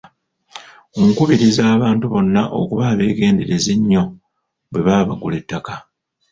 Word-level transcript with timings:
Nkubiriza 1.09 1.61
abantu 1.75 2.05
bonna 2.13 2.41
okuba 2.59 2.83
abeegendereza 2.93 3.69
ennyo 3.77 4.03
bwe 4.71 4.81
baba 4.85 5.07
bagula 5.09 5.35
ettaka. 5.41 5.73